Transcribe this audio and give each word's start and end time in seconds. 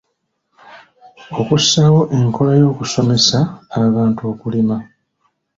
Okussaawo 1.39 2.01
enkola 2.17 2.51
y'okusomesa 2.61 3.37
abantu 3.81 4.21
okulima. 4.31 4.77